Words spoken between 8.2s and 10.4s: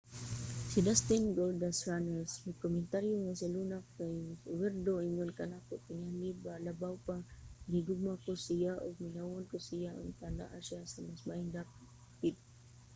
ko siya ug mingawon ko sa iya...unta